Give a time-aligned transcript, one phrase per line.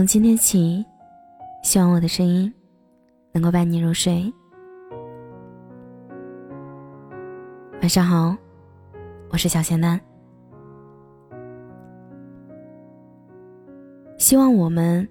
[0.00, 0.82] 从今天起，
[1.62, 2.50] 希望我的声音
[3.32, 4.32] 能够伴你入睡。
[7.82, 8.34] 晚上好，
[9.28, 10.00] 我是小仙丹。
[14.16, 15.06] 希望我们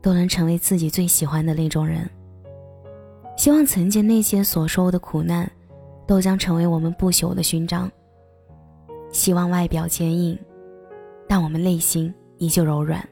[0.00, 2.10] 都能成为自己最喜欢的那种人。
[3.36, 5.48] 希望曾经那些所受的苦难，
[6.04, 7.88] 都将成为我们不朽的勋章。
[9.12, 10.36] 希望外表坚硬，
[11.28, 13.08] 但我们内心依旧柔软，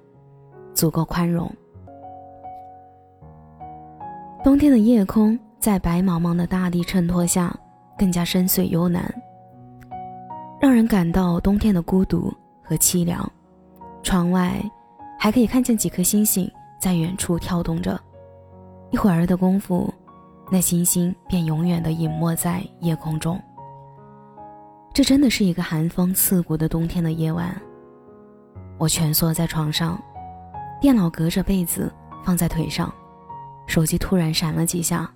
[0.80, 1.46] 足够宽容。
[4.42, 7.54] 冬天的夜空在白茫茫的大地衬托下，
[7.98, 9.14] 更加深邃幽蓝，
[10.58, 13.30] 让人感到冬天的孤独和凄凉。
[14.02, 14.58] 窗外
[15.18, 16.50] 还可以看见几颗星星
[16.80, 18.00] 在远处跳动着，
[18.90, 19.92] 一会儿的功夫，
[20.50, 23.38] 那星星便永远的隐没在夜空中。
[24.94, 27.54] 这真的是一个寒风刺骨的冬天的夜晚。
[28.78, 30.02] 我蜷缩在床上，
[30.80, 31.92] 电脑隔着被子
[32.24, 32.92] 放在腿上，
[33.66, 35.09] 手机突然闪了几下，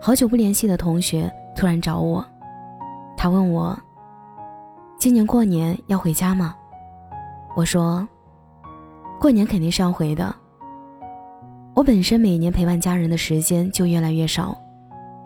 [0.00, 2.26] 好久不联系的同学突然找我，
[3.16, 3.78] 他问我
[4.98, 6.56] ：“今年过年要回家吗？”
[7.54, 8.06] 我说
[9.20, 10.34] ：“过年肯定是要回的。
[11.72, 14.56] 我本身每年陪伴家人的时间就越来越少，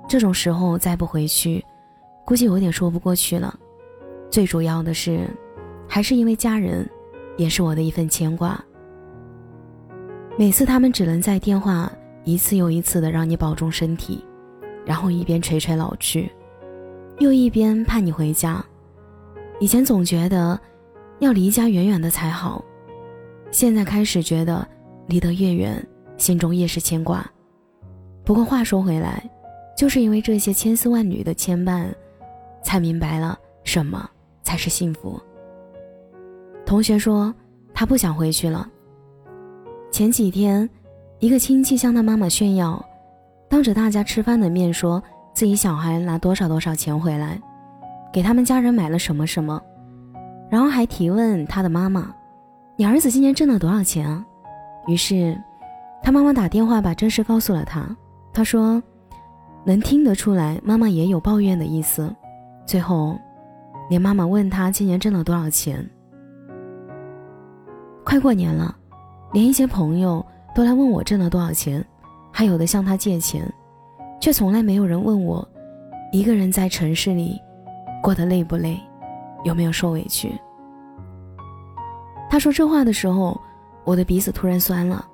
[0.06, 1.64] 这种时候再不回去，
[2.26, 3.54] 估计有点说不过去了。”
[4.30, 5.26] 最主要的是，
[5.88, 6.86] 还是因为家人，
[7.38, 8.62] 也是我的一份牵挂。
[10.36, 11.90] 每次他们只能在电话
[12.24, 14.24] 一次又一次的让你保重身体，
[14.84, 16.30] 然后一边垂垂老去，
[17.18, 18.64] 又一边盼你回家。
[19.60, 20.58] 以前总觉得
[21.20, 22.64] 要离家远远的才好，
[23.50, 24.66] 现在开始觉得
[25.06, 27.24] 离得越远，心中越是牵挂。
[28.24, 29.22] 不过话说回来，
[29.76, 31.86] 就是因为这些千丝万缕的牵绊，
[32.62, 34.10] 才明白了什么。
[34.46, 35.18] 才是幸福。
[36.66, 37.34] 同学说
[37.72, 38.68] 他不想回去了。
[39.94, 40.68] 前几天，
[41.20, 42.84] 一个亲戚向他妈妈炫耀，
[43.48, 45.00] 当着大家吃饭的面说
[45.32, 47.40] 自己小孩拿多少多少钱回来，
[48.12, 49.62] 给他们家人买了什么什么，
[50.50, 52.12] 然后还提问他的妈妈
[52.74, 54.26] ：“你儿子今年挣了多少钱啊？”
[54.88, 55.40] 于是，
[56.02, 57.96] 他妈妈打电话把真实告诉了他。
[58.32, 58.82] 他说
[59.64, 62.12] ：“能听得出来，妈妈也有抱怨的意思。”
[62.66, 63.16] 最后。
[63.90, 65.88] 连妈妈问他今年挣了多少钱。
[68.02, 68.74] 快过年了，
[69.34, 70.24] 连一些朋友
[70.54, 71.84] 都来问我挣了多少钱，
[72.30, 73.44] 还有的向他借钱，
[74.20, 75.46] 却从来没有人问我，
[76.12, 77.42] 一个人在城市里
[78.00, 78.80] 过得累不累，
[79.42, 80.30] 有没有受委屈。
[82.30, 83.38] 他说这话的时候，
[83.82, 85.04] 我的鼻子突然酸了。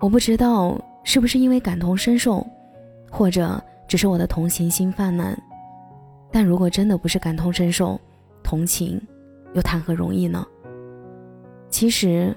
[0.00, 0.74] 我不知道
[1.04, 2.46] 是不是因为感同身受，
[3.10, 5.38] 或者只是我的同情心泛滥。
[6.32, 8.00] 但如果真的不是感同身受、
[8.42, 8.98] 同情，
[9.52, 10.46] 又谈何容易呢？
[11.68, 12.34] 其实，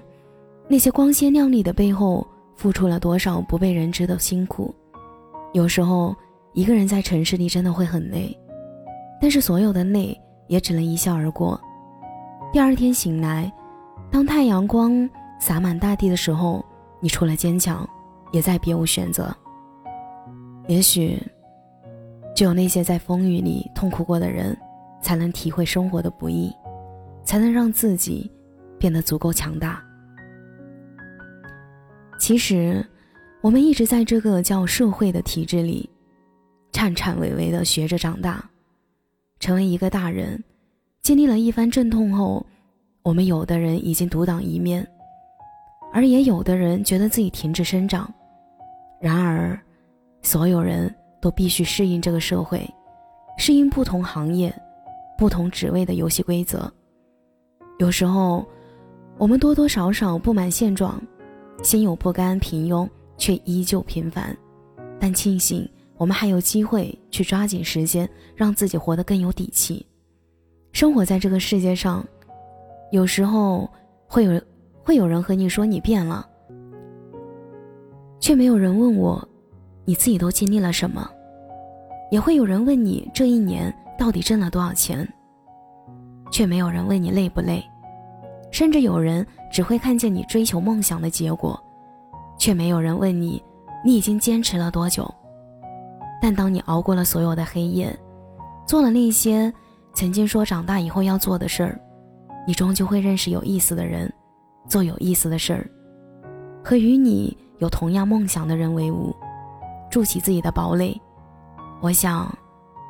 [0.71, 4.73] 那些光鲜亮丽的背后，付出了多少不被人知的辛苦。
[5.51, 6.15] 有时候，
[6.53, 8.33] 一个人在城市里真的会很累，
[9.19, 10.17] 但是所有的累
[10.47, 11.59] 也只能一笑而过。
[12.53, 13.51] 第二天醒来，
[14.09, 15.09] 当太阳光
[15.41, 16.63] 洒满大地的时候，
[17.01, 17.85] 你除了坚强，
[18.31, 19.29] 也再别无选择。
[20.69, 21.21] 也许。
[22.33, 24.57] 只有那些在风雨里痛苦过的人，
[25.01, 26.49] 才能体会生活的不易，
[27.25, 28.31] 才能让自己
[28.79, 29.83] 变得足够强大。
[32.21, 32.85] 其实，
[33.41, 35.89] 我们一直在这个叫社会的体制里，
[36.71, 38.47] 颤颤巍巍的学着长大，
[39.39, 40.41] 成为一个大人。
[41.01, 42.45] 经历了一番阵痛后，
[43.01, 44.87] 我们有的人已经独当一面，
[45.91, 48.07] 而也有的人觉得自己停止生长。
[48.99, 49.59] 然而，
[50.21, 50.95] 所有人。
[51.21, 52.67] 都必须适应这个社会，
[53.37, 54.51] 适应不同行业、
[55.15, 56.67] 不同职位的游戏规则。
[57.77, 58.43] 有时候，
[59.19, 60.99] 我们多多少少不满现状，
[61.61, 64.35] 心有不甘、平庸，却依旧平凡。
[64.99, 65.67] 但庆幸，
[65.97, 69.85] 我们还有机会去抓紧时间，让自己活得更有底气。
[70.71, 72.05] 生活在这个世界上，
[72.91, 73.69] 有时候
[74.07, 74.41] 会有
[74.83, 76.27] 会有人和你说你变了，
[78.19, 79.27] 却没有人问我。
[79.83, 81.09] 你自己都经历了什么？
[82.11, 85.07] 也会有人问你这一年到底挣了多少钱，
[86.31, 87.63] 却没有人问你累不累，
[88.51, 91.59] 甚至有人只会看见你追求梦想的结果，
[92.37, 93.41] 却没有人问你
[93.83, 95.11] 你已经坚持了多久。
[96.21, 97.97] 但当你熬过了所有的黑夜，
[98.67, 99.51] 做了那些
[99.93, 101.79] 曾经说长大以后要做的事儿，
[102.45, 104.11] 你终究会认识有意思的人，
[104.67, 105.69] 做有意思的事儿，
[106.63, 109.15] 和与你有同样梦想的人为伍。
[109.89, 110.95] 筑起自己的堡垒，
[111.81, 112.33] 我想，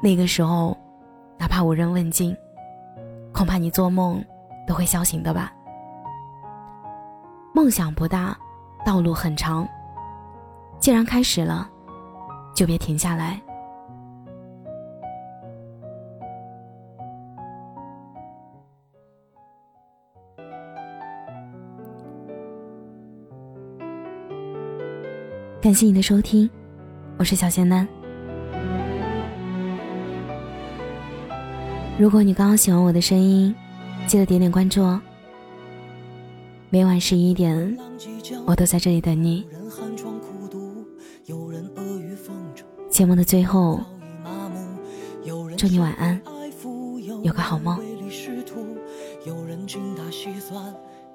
[0.04, 0.78] 那个时候，
[1.40, 2.36] 哪怕无人问津，
[3.34, 4.24] 恐怕你做梦
[4.72, 5.52] 都会笑醒的吧。
[7.54, 8.34] 梦想不大，
[8.86, 9.68] 道路很长，
[10.80, 11.70] 既然开始了，
[12.56, 13.38] 就别停下来。
[25.62, 26.50] 感谢你的收听，
[27.18, 27.86] 我是小仙丹。
[32.00, 33.54] 如果你刚刚喜欢我的声音，
[34.12, 35.02] 记得点点关注哦。
[36.70, 37.78] 每晚十一点，
[38.46, 39.48] 我都在这里等你。
[42.90, 43.80] 节目的最后，
[45.56, 46.22] 祝你晚安，
[47.24, 47.80] 有个好梦。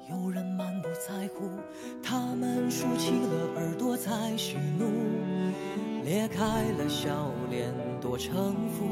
[0.09, 1.51] 有人满不在乎，
[2.01, 4.87] 他们竖起了耳朵在喜怒，
[6.03, 6.45] 裂开
[6.79, 7.11] 了笑
[7.51, 8.87] 脸多城府。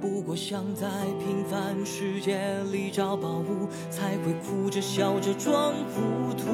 [0.00, 0.86] 不过想在
[1.18, 2.38] 平凡世界
[2.70, 6.44] 里找宝物，才会哭着笑着装糊涂。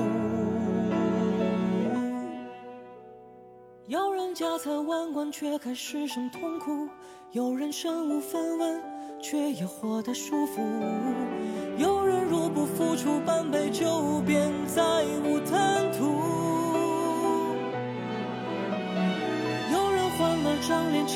[3.87, 6.89] 有人家财万贯却还失声痛哭，
[7.33, 8.81] 有人身无分文
[9.21, 10.63] 却也活得舒服。
[11.77, 16.05] 有人若不付出半杯酒，便再无贪图。
[19.73, 21.07] 有人换了张脸，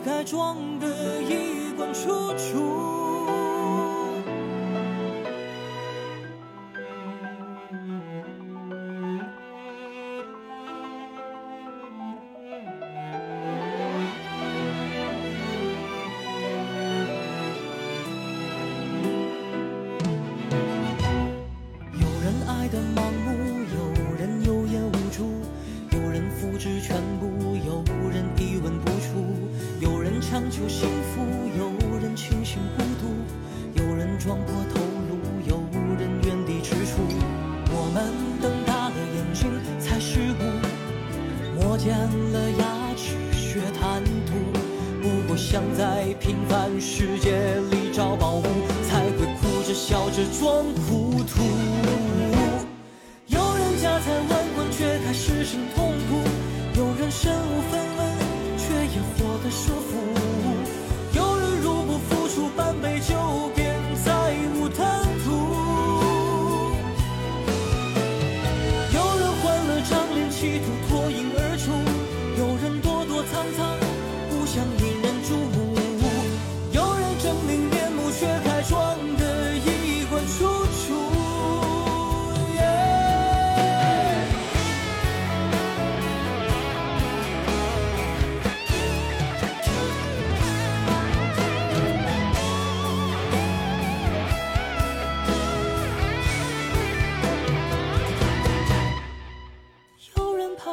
[0.00, 0.86] 改装的
[1.22, 2.97] 衣冠楚楚
[30.38, 31.20] 强求幸福，
[31.58, 33.10] 有人清醒孤独，
[33.74, 35.18] 有人撞破头颅，
[35.48, 35.56] 有
[35.98, 36.94] 人原地踟蹰，
[37.72, 39.50] 我们瞪大了眼睛
[39.80, 44.38] 才是悟，磨尖了牙齿学谈吐，
[45.02, 48.44] 不过想在平凡世界里找宝物，
[48.88, 51.42] 才会哭着笑着装糊涂，
[53.26, 56.22] 有人家财万贯却开始生痛苦，
[56.78, 57.97] 有人身无分文。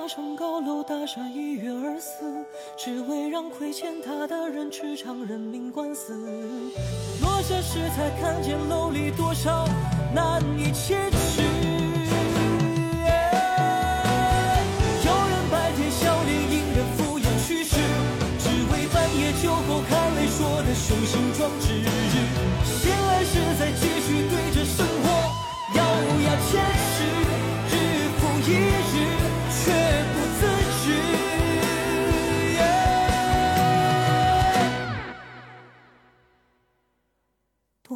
[0.07, 2.45] 上高楼大厦一跃而死，
[2.77, 6.13] 只为让亏欠他的人吃场人命官司。
[7.21, 9.67] 落下时才看见楼里多少
[10.13, 11.24] 难以启齿。